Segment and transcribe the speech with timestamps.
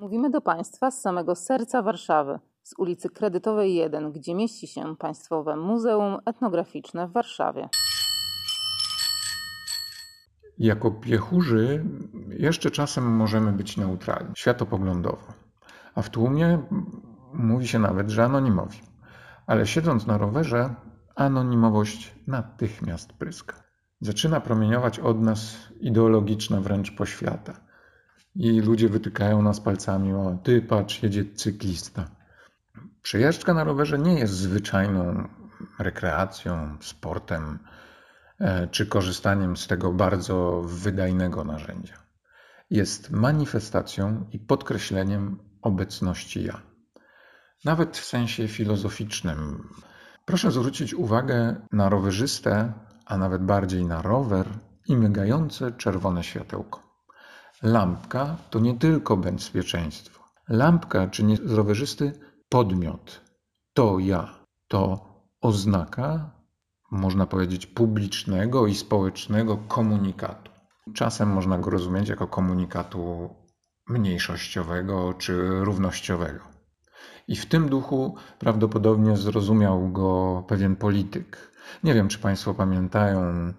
[0.00, 5.56] Mówimy do Państwa z samego serca Warszawy, z ulicy Kredytowej 1, gdzie mieści się Państwowe
[5.56, 7.68] Muzeum Etnograficzne w Warszawie.
[10.58, 11.84] Jako piechurzy
[12.28, 15.26] jeszcze czasem możemy być neutralni, światopoglądowo,
[15.94, 16.62] a w tłumie
[17.32, 18.78] mówi się nawet, że anonimowi.
[19.46, 20.74] Ale siedząc na rowerze,
[21.16, 23.62] anonimowość natychmiast pryska.
[24.00, 27.69] Zaczyna promieniować od nas ideologiczna wręcz poświata.
[28.34, 32.10] I ludzie wytykają nas palcami, o ty patrz, jedzie cyklista.
[33.02, 35.28] Przejażdżka na rowerze nie jest zwyczajną
[35.78, 37.58] rekreacją, sportem
[38.38, 41.94] e, czy korzystaniem z tego bardzo wydajnego narzędzia.
[42.70, 46.62] Jest manifestacją i podkreśleniem obecności ja.
[47.64, 49.68] Nawet w sensie filozoficznym.
[50.24, 52.72] Proszę zwrócić uwagę na rowerzystę,
[53.06, 54.46] a nawet bardziej na rower
[54.86, 56.89] i migające czerwone światełko.
[57.62, 60.24] Lampka to nie tylko bezpieczeństwo.
[60.48, 62.12] Lampka czyni z rowerzysty
[62.48, 63.20] podmiot.
[63.74, 64.34] To ja.
[64.68, 66.30] To oznaka,
[66.90, 70.50] można powiedzieć, publicznego i społecznego komunikatu.
[70.94, 73.30] Czasem można go rozumieć jako komunikatu
[73.88, 76.40] mniejszościowego czy równościowego.
[77.28, 81.52] I w tym duchu prawdopodobnie zrozumiał go pewien polityk.
[81.84, 83.52] Nie wiem, czy Państwo pamiętają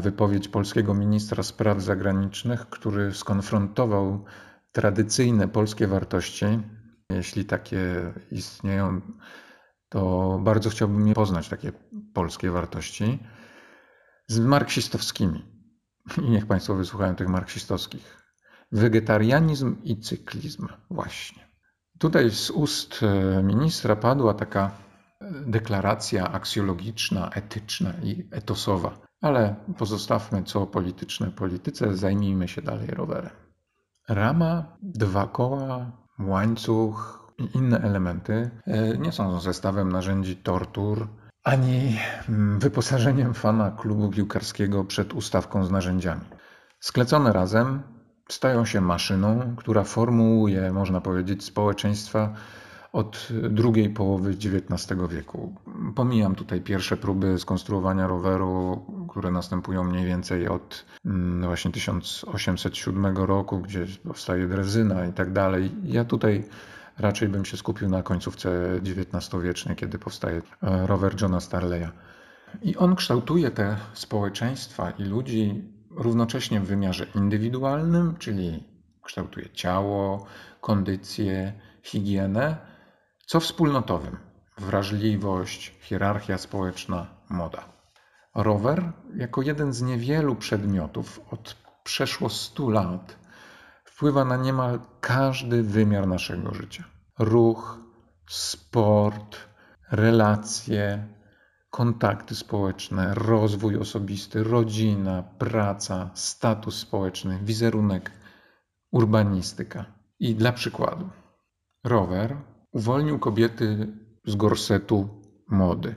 [0.00, 4.24] wypowiedź polskiego ministra spraw zagranicznych, który skonfrontował
[4.72, 6.46] tradycyjne polskie wartości.
[7.10, 9.00] Jeśli takie istnieją,
[9.88, 11.72] to bardzo chciałbym je poznać, takie
[12.14, 13.18] polskie wartości,
[14.26, 15.44] z marksistowskimi.
[16.22, 18.16] I niech Państwo wysłuchają tych marksistowskich.
[18.72, 21.48] Wegetarianizm i cyklizm, właśnie.
[21.98, 24.70] Tutaj z ust e, ministra padła taka
[25.46, 29.09] deklaracja aksjologiczna, etyczna i etosowa.
[29.20, 33.30] Ale pozostawmy co polityczne polityce, zajmijmy się dalej rowerem.
[34.08, 41.08] Rama, dwa koła, łańcuch i inne elementy e, nie są zestawem narzędzi tortur,
[41.44, 46.24] ani mm, wyposażeniem fana klubu piłkarskiego przed ustawką z narzędziami.
[46.80, 47.82] Sklecone razem
[48.28, 52.34] stają się maszyną, która formułuje, można powiedzieć, społeczeństwa
[52.92, 55.54] od drugiej połowy XIX wieku.
[55.94, 63.58] Pomijam tutaj pierwsze próby skonstruowania roweru, które następują mniej więcej od mm, właśnie 1807 roku,
[63.58, 65.70] gdzie powstaje drezyna i tak dalej.
[65.84, 66.44] Ja tutaj
[66.98, 71.88] raczej bym się skupił na końcówce XIX-wiecznej, kiedy powstaje e, rower Johna Starleya.
[72.62, 78.64] I on kształtuje te społeczeństwa i ludzi równocześnie w wymiarze indywidualnym, czyli
[79.02, 80.26] kształtuje ciało,
[80.60, 81.52] kondycję,
[81.82, 82.56] higienę,
[83.30, 84.16] co wspólnotowym
[84.58, 87.64] wrażliwość, hierarchia społeczna, moda.
[88.34, 93.16] Rower, jako jeden z niewielu przedmiotów od przeszło 100 lat,
[93.84, 96.84] wpływa na niemal każdy wymiar naszego życia.
[97.18, 97.78] Ruch,
[98.28, 99.36] sport,
[99.90, 101.08] relacje,
[101.70, 108.10] kontakty społeczne, rozwój osobisty, rodzina, praca, status społeczny, wizerunek,
[108.90, 109.84] urbanistyka.
[110.18, 111.10] I dla przykładu,
[111.84, 112.36] rower
[112.72, 113.86] uwolnił kobiety
[114.24, 115.08] z gorsetu
[115.48, 115.94] mody.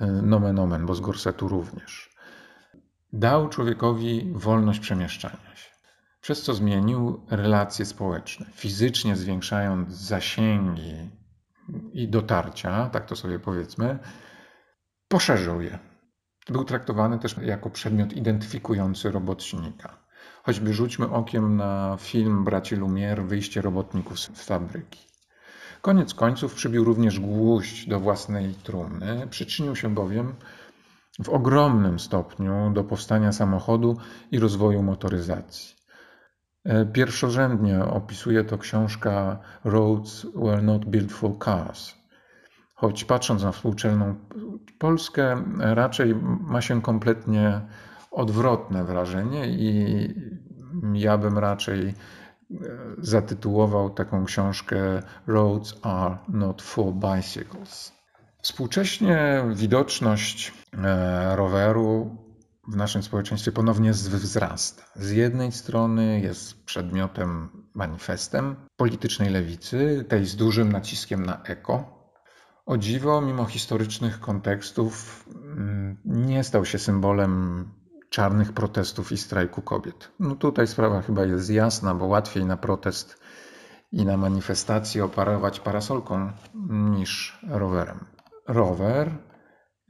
[0.00, 2.16] E, nomen omen, bo z gorsetu również.
[3.12, 5.70] Dał człowiekowi wolność przemieszczania się,
[6.20, 11.10] przez co zmienił relacje społeczne, fizycznie zwiększając zasięgi
[11.92, 13.98] i dotarcia, tak to sobie powiedzmy,
[15.08, 15.78] poszerzył je.
[16.48, 20.06] Był traktowany też jako przedmiot identyfikujący robotnika.
[20.42, 25.15] Choćby rzućmy okiem na film braci Lumière Wyjście robotników z fabryki.
[25.86, 29.26] Koniec końców przybił również gwóźdź do własnej trumny.
[29.30, 30.34] Przyczynił się bowiem
[31.24, 33.96] w ogromnym stopniu do powstania samochodu
[34.30, 35.74] i rozwoju motoryzacji.
[36.64, 41.94] E, pierwszorzędnie opisuje to książka Roads Were Not Built for Cars.
[42.74, 44.14] Choć patrząc na współczelną
[44.78, 47.60] Polskę, raczej ma się kompletnie
[48.10, 50.14] odwrotne wrażenie i
[50.92, 51.94] ja bym raczej
[52.98, 57.92] zatytułował taką książkę Roads are not for bicycles.
[58.42, 62.16] Współcześnie widoczność e, roweru
[62.68, 64.82] w naszym społeczeństwie ponownie wzrasta.
[64.94, 71.96] Z jednej strony jest przedmiotem, manifestem politycznej lewicy, tej z dużym naciskiem na eko.
[72.66, 77.64] O dziwo, mimo historycznych kontekstów, mm, nie stał się symbolem
[78.16, 80.10] czarnych protestów i strajku kobiet.
[80.20, 83.20] No tutaj sprawa chyba jest jasna, bo łatwiej na protest
[83.92, 86.32] i na manifestację oparować parasolką
[86.70, 88.04] niż rowerem.
[88.48, 89.18] Rower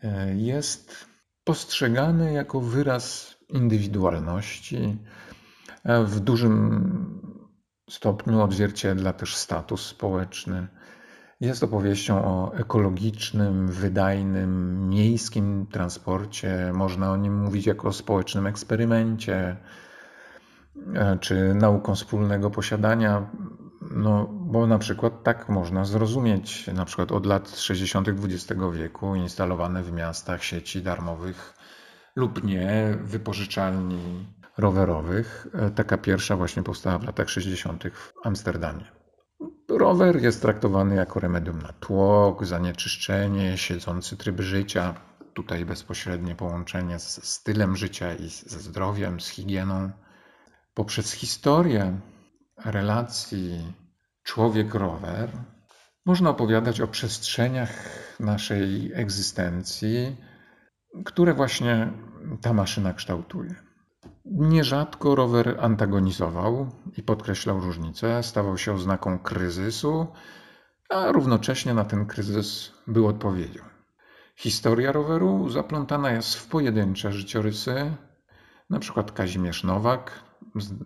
[0.02, 1.06] e, jest
[1.44, 4.98] postrzegany jako wyraz indywidualności,
[5.84, 6.52] e, w dużym
[7.90, 10.68] stopniu odzwierciedla też status społeczny.
[11.40, 16.72] Jest opowieścią o ekologicznym, wydajnym, miejskim transporcie.
[16.74, 19.56] Można o nim mówić jako o społecznym eksperymencie
[20.94, 23.30] e, czy nauką wspólnego posiadania.
[23.90, 28.08] No, bo na przykład tak można zrozumieć, na przykład od lat 60.
[28.08, 31.54] XX wieku instalowane w miastach sieci darmowych
[32.16, 34.26] lub nie wypożyczalni
[34.58, 35.46] rowerowych.
[35.54, 37.84] E, taka pierwsza właśnie powstała w latach 60.
[37.84, 38.95] w Amsterdamie.
[39.78, 44.94] Rower jest traktowany jako remedium na tłok, zanieczyszczenie, siedzący tryb życia.
[45.34, 49.90] Tutaj bezpośrednie połączenie z stylem życia i ze zdrowiem, z higieną.
[50.74, 52.00] Poprzez historię
[52.64, 53.72] relacji
[54.22, 55.28] człowiek-rower
[56.06, 57.70] można opowiadać o przestrzeniach
[58.20, 60.16] naszej egzystencji,
[61.04, 61.92] które właśnie
[62.40, 63.65] ta maszyna kształtuje.
[64.30, 70.06] Nierzadko rower antagonizował i podkreślał różnice, stawał się oznaką kryzysu,
[70.90, 73.62] a równocześnie na ten kryzys był odpowiedzią.
[74.36, 77.96] Historia roweru zaplątana jest w pojedyncze życiorysy,
[78.70, 80.10] na przykład Kazimierz Nowak,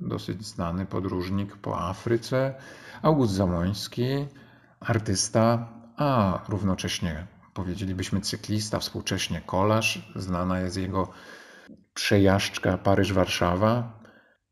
[0.01, 2.55] dosyć znany podróżnik po Afryce,
[3.03, 4.27] August Zamoński,
[4.81, 11.09] artysta, a równocześnie powiedzielibyśmy cyklista, współcześnie kolarz, znana jest jego
[11.95, 14.01] przejażdżka Paryż-Warszawa,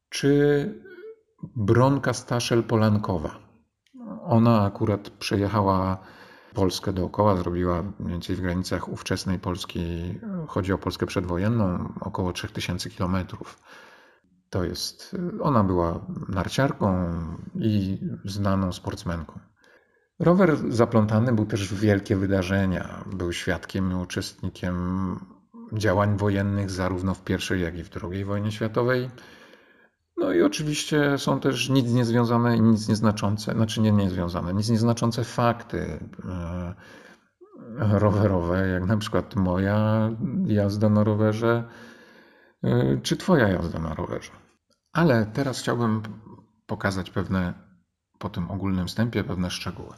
[0.08, 0.74] czy
[1.42, 3.30] Bronka Staszel-Polankowa.
[4.24, 5.98] Ona akurat przejechała
[6.54, 10.14] Polskę dookoła, zrobiła mniej więcej w granicach ówczesnej Polski,
[10.48, 13.58] chodzi o Polskę przedwojenną, około 3000 kilometrów.
[14.50, 17.12] To jest, ona była narciarką
[17.54, 19.40] i znaną sportsmenką.
[20.18, 23.04] Rower zaplątany był też w wielkie wydarzenia.
[23.12, 25.16] Był świadkiem i uczestnikiem
[25.72, 29.10] działań wojennych zarówno w I, jak i w II wojnie światowej.
[30.16, 35.24] No i oczywiście są też nic niezwiązane i nic nieznaczące, znaczy nie niezwiązane, nic nieznaczące
[35.24, 35.98] fakty
[36.28, 36.74] e,
[37.78, 40.10] rowerowe, jak na przykład moja
[40.46, 41.68] jazda na rowerze,
[42.64, 44.30] e, czy twoja jazda na rowerze.
[44.92, 46.02] Ale teraz chciałbym
[46.66, 47.54] pokazać pewne,
[48.18, 49.94] po tym ogólnym wstępie, pewne szczegóły.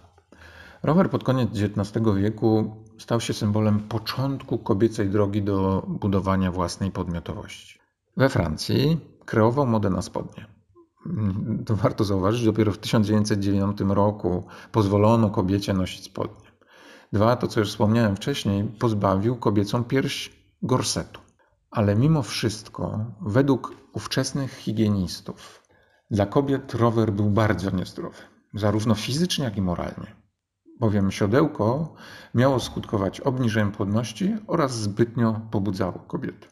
[0.82, 7.78] Rower pod koniec XIX wieku stał się symbolem początku kobiecej drogi do budowania własnej podmiotowości.
[8.16, 10.46] We Francji kreował modę na spodnie.
[11.66, 16.50] To warto zauważyć, dopiero w 1909 roku pozwolono kobiecie nosić spodnie.
[17.12, 20.32] Dwa, to co już wspomniałem wcześniej, pozbawił kobiecą pierś
[20.62, 21.20] gorsetu.
[21.70, 25.62] Ale mimo wszystko, według ówczesnych higienistów,
[26.10, 28.22] dla kobiet rower był bardzo niezdrowy,
[28.54, 30.19] zarówno fizycznie, jak i moralnie
[30.80, 31.94] bowiem siodełko
[32.34, 36.48] miało skutkować obniżeniem płodności oraz zbytnio pobudzało kobiety.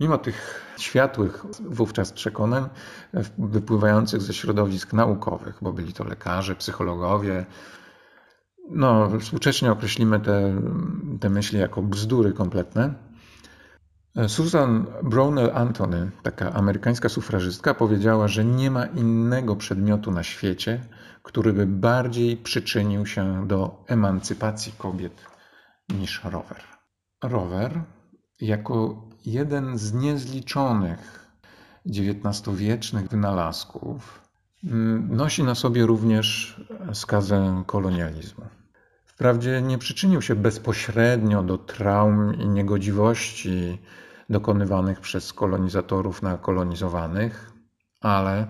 [0.00, 2.68] Mimo tych światłych wówczas przekonań
[3.38, 7.46] wypływających ze środowisk naukowych, bo byli to lekarze, psychologowie,
[8.70, 10.60] no, współcześnie określimy te,
[11.20, 12.94] te myśli jako bzdury kompletne.
[14.28, 20.80] Susan Brownell Anthony, taka amerykańska sufrażystka, powiedziała, że nie ma innego przedmiotu na świecie,
[21.22, 25.26] który by bardziej przyczynił się do emancypacji kobiet
[25.88, 26.62] niż rower.
[27.22, 27.82] Rower,
[28.40, 31.28] jako jeden z niezliczonych
[31.86, 34.22] XIX-wiecznych wynalazków,
[34.64, 36.56] mm, nosi na sobie również
[36.92, 38.44] skazę kolonializmu.
[39.04, 43.78] Wprawdzie nie przyczynił się bezpośrednio do traum i niegodziwości
[44.30, 47.52] dokonywanych przez kolonizatorów na kolonizowanych,
[48.00, 48.46] ale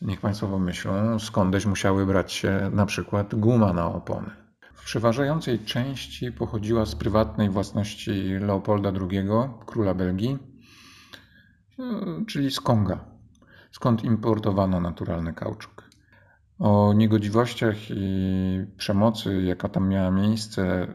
[0.00, 4.30] Niech Państwo pomyślą, skądś musiały brać się na przykład guma na opony.
[4.74, 9.28] W przeważającej części pochodziła z prywatnej własności Leopolda II,
[9.66, 10.38] króla Belgii,
[12.28, 13.04] czyli z Konga,
[13.72, 15.90] skąd importowano naturalny kauczuk.
[16.58, 20.86] O niegodziwościach i przemocy, jaka tam miała miejsce,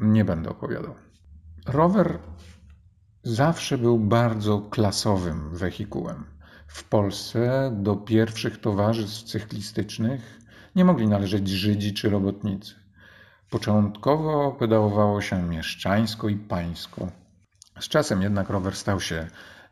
[0.00, 0.94] nie będę opowiadał.
[1.66, 2.18] Rower
[3.22, 6.37] zawsze był bardzo klasowym wehikułem
[6.68, 10.40] w Polsce do pierwszych towarzystw cyklistycznych
[10.76, 12.74] nie mogli należeć Żydzi czy robotnicy.
[13.50, 17.08] Początkowo pedałowało się mieszczańsko i pańsko.
[17.80, 19.26] Z czasem jednak rower stał się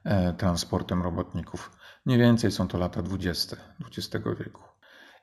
[0.05, 1.71] e, transportem robotników.
[2.07, 4.63] Mniej więcej są to lata 20 XX wieku.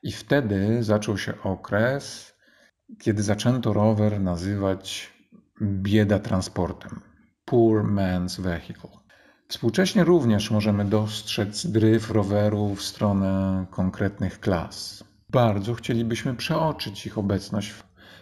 [0.03, 2.33] I wtedy zaczął się okres,
[2.99, 5.13] kiedy zaczęto rower nazywać
[5.61, 7.01] bieda transportem.
[7.45, 9.02] Poor man's vehicle.
[9.53, 15.03] Współcześnie również możemy dostrzec dryf roweru w stronę konkretnych klas.
[15.29, 17.73] Bardzo chcielibyśmy przeoczyć ich obecność.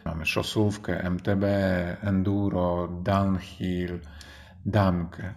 [0.05, 1.43] Mamy szosówkę, MTB,
[2.01, 3.99] enduro, downhill,
[4.65, 5.33] damkę.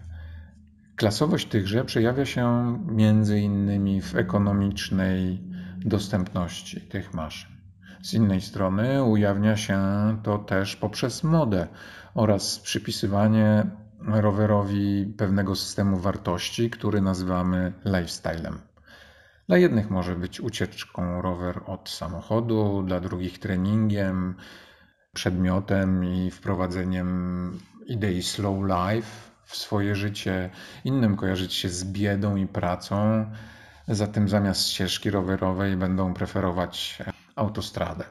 [0.95, 5.43] Klasowość tychże przejawia się między innymi w ekonomicznej
[5.85, 7.51] dostępności tych maszyn.
[8.01, 9.79] Z innej strony ujawnia się
[10.23, 11.67] to też poprzez modę
[12.13, 13.65] oraz przypisywanie
[14.07, 18.59] rowerowi pewnego systemu wartości, który nazywamy lifestylem.
[19.47, 24.35] Dla jednych może być ucieczką rower od samochodu, dla drugich treningiem,
[25.13, 29.07] przedmiotem i wprowadzeniem idei slow life
[29.43, 30.49] w swoje życie.
[30.85, 33.25] Innym kojarzyć się z biedą i pracą,
[33.87, 36.97] zatem zamiast ścieżki rowerowej będą preferować
[37.35, 38.03] autostradę.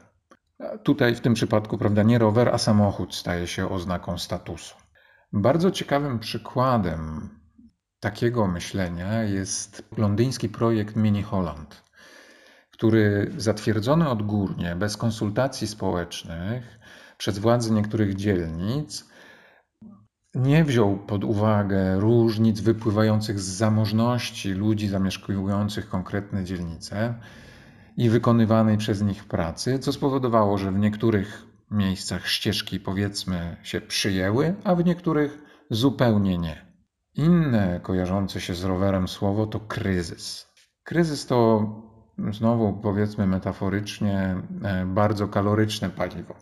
[0.83, 4.84] Tutaj w tym przypadku, prawda, nie rower, a samochód staje się oznaką statusu.
[5.37, 7.29] Bardzo ciekawym przykładem
[7.99, 11.83] takiego myślenia jest londyński projekt Mini Holland,
[12.71, 16.79] który zatwierdzony odgórnie, bez konsultacji społecznych,
[17.17, 19.09] przez władze niektórych dzielnic,
[20.35, 27.13] nie wziął pod uwagę różnic wypływających z zamożności ludzi zamieszkujących konkretne dzielnice
[27.97, 34.55] i wykonywanej przez nich pracy, co spowodowało, że w niektórych miejscach ścieżki powiedzmy się przyjęły,
[34.63, 36.65] a w niektórych zupełnie nie.
[37.13, 40.53] Inne kojarzące się z rowerem słowo to kryzys.
[40.83, 41.65] Kryzys to
[42.31, 46.35] znowu powiedzmy metaforycznie e, bardzo kaloryczne paliwo.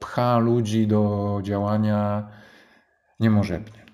[0.00, 2.28] Pcha ludzi do działania
[3.20, 3.86] niemożebnie.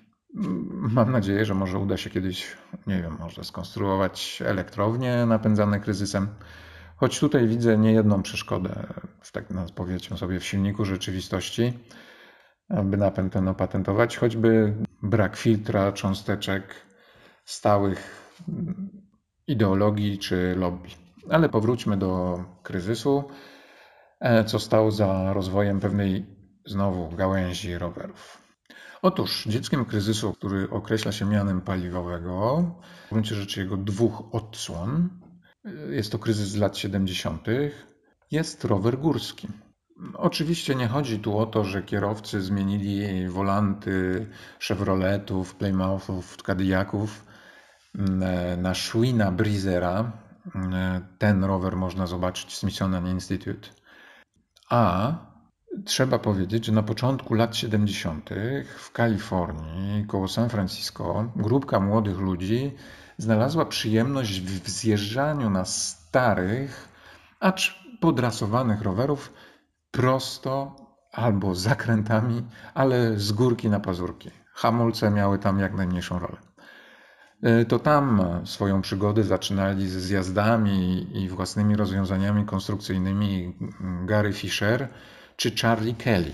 [0.71, 6.27] Mam nadzieję, że może uda się kiedyś, nie wiem, może skonstruować elektrownie napędzane kryzysem.
[6.95, 8.87] Choć tutaj widzę niejedną przeszkodę,
[9.31, 9.45] tak
[9.75, 11.73] powiedzmy sobie, w silniku rzeczywistości,
[12.69, 16.75] aby napęd ten opatentować, choćby brak filtra, cząsteczek,
[17.45, 18.31] stałych
[19.47, 20.89] ideologii czy lobby.
[21.29, 23.23] Ale powróćmy do kryzysu,
[24.19, 26.25] e, co stało za rozwojem pewnej
[26.65, 28.43] znowu gałęzi rowerów.
[29.01, 32.65] Otóż dzieckiem kryzysu, który określa się mianem paliwowego,
[33.07, 35.09] w gruncie rzeczy jego dwóch odsłon,
[35.89, 37.47] jest to kryzys z lat 70.,
[38.31, 39.47] jest rower górski.
[40.13, 44.27] Oczywiście nie chodzi tu o to, że kierowcy zmienili wolanty
[44.59, 47.25] Chevroletów, Plymouthów, Cadillaców
[47.95, 50.11] mm, na Schwina Breezera.
[50.55, 53.69] Mm, ten rower można zobaczyć w Smithsonian Institute.
[54.69, 55.13] A
[55.85, 58.29] trzeba powiedzieć, że na początku lat 70.
[58.77, 62.71] w Kalifornii, koło San Francisco, grupka młodych ludzi
[63.17, 66.89] znalazła przyjemność w zjeżdżaniu na starych,
[67.39, 69.33] acz podrasowanych rowerów
[69.91, 70.75] prosto
[71.11, 72.43] albo zakrętami,
[72.73, 74.29] ale z górki na pazurki.
[74.53, 76.37] Hamulce miały tam jak najmniejszą rolę.
[77.43, 83.57] E, to tam swoją przygodę zaczynali ze zjazdami i własnymi rozwiązaniami konstrukcyjnymi
[84.05, 84.87] Gary Fisher
[85.35, 86.31] czy Charlie Kelly.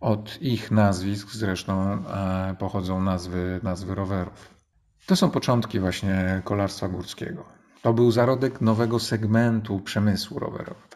[0.00, 4.55] Od ich nazwisk zresztą e, pochodzą nazwy, nazwy rowerów.
[5.06, 7.44] To są początki właśnie kolarstwa górskiego.
[7.82, 10.86] To był zarodek nowego segmentu przemysłu rowerowego.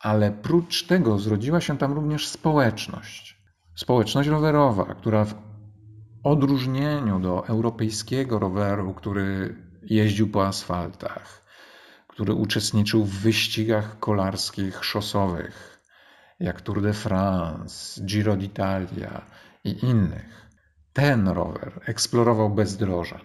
[0.00, 3.42] Ale prócz tego zrodziła się tam również społeczność.
[3.76, 5.34] Społeczność rowerowa, która w
[6.24, 11.44] odróżnieniu do europejskiego roweru, który jeździł po asfaltach,
[12.08, 15.80] który uczestniczył w wyścigach kolarskich szosowych,
[16.40, 19.20] jak Tour de France, Giro d'Italia
[19.64, 20.39] i innych,
[21.00, 23.20] ten rower eksplorował bezdroża.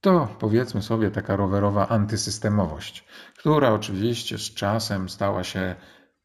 [0.00, 3.04] To powiedzmy sobie taka rowerowa antysystemowość,
[3.38, 5.74] która oczywiście z czasem stała się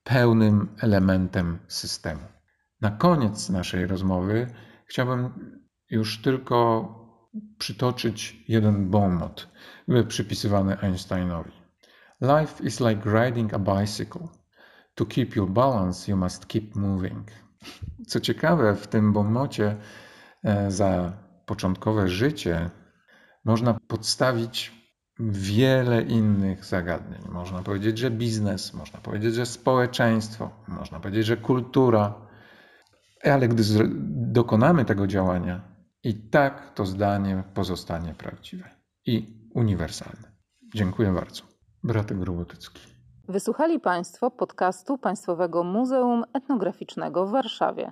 [0.04, 2.22] pełnym elementem systemu.
[2.82, 4.48] Na koniec naszej rozmowy
[4.86, 5.30] chciałbym
[5.90, 6.90] już tylko
[7.58, 9.48] przytoczyć jeden bonmot
[10.08, 11.52] przypisywany Einsteinowi.
[12.22, 14.28] Life is like riding a bicycle.
[14.96, 17.32] To keep your balance, you must keep moving.
[18.08, 19.76] Co ciekawe, w tym bonmocie
[20.68, 21.14] za
[21.46, 22.70] początkowe życie
[23.46, 24.82] można podstawić
[25.20, 27.22] wiele innych zagadnień.
[27.30, 32.14] Można powiedzieć, że biznes, można powiedzieć, że społeczeństwo, można powiedzieć, że kultura.
[33.24, 33.64] Ale gdy
[34.32, 35.72] dokonamy tego działania,
[36.04, 38.70] i tak to zdanie pozostanie prawdziwe
[39.06, 40.32] i uniwersalne.
[40.76, 41.44] Dziękuję bardzo.
[41.84, 42.82] Bratek Grubotycki.
[43.28, 47.90] Wysłuchali Państwo podcastu Państwowego Muzeum Etnograficznego w Warszawie.